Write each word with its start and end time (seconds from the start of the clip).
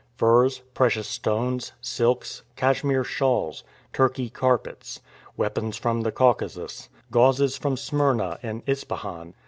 Furs, 0.17 0.63
precious 0.73 1.07
stones, 1.07 1.73
silks, 1.79 2.41
Cashmere 2.55 3.03
shawls, 3.03 3.63
Turkey 3.93 4.31
carpets, 4.31 4.99
weapons 5.37 5.77
from 5.77 6.01
the 6.01 6.11
Caucasus, 6.11 6.89
gauzes 7.11 7.55
from 7.55 7.77
Smyrna 7.77 8.39
and 8.41 8.65
Ispahan. 8.65 9.35